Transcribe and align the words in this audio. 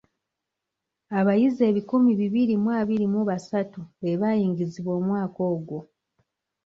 Abayizi 1.19 1.61
ebikumi 1.69 2.11
bibiri 2.19 2.55
mu 2.63 2.69
abiri 2.79 3.05
mu 3.13 3.21
basatu 3.29 3.79
be 3.99 4.11
baayingizibwa 4.21 4.91
omwaka 4.99 5.39
ogwo. 5.53 5.79